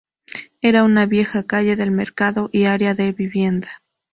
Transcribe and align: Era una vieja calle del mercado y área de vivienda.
Era 0.63 0.83
una 0.83 1.05
vieja 1.05 1.43
calle 1.45 1.75
del 1.75 1.91
mercado 1.91 2.49
y 2.51 2.63
área 2.65 2.95
de 2.95 3.11
vivienda. 3.11 3.83